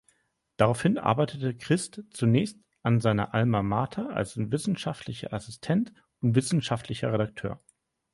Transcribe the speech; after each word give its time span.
Daraufhin 0.57 0.97
arbeitete 0.97 1.53
Christ 1.55 2.01
zunächst 2.09 2.57
an 2.81 2.99
seiner 3.01 3.35
Alma 3.35 3.61
Mater 3.61 4.09
als 4.09 4.35
wissenschaftlicher 4.35 5.31
Assistent 5.31 5.93
und 6.21 6.33
wissenschaftlicher 6.33 7.13
Redakteur. 7.13 7.59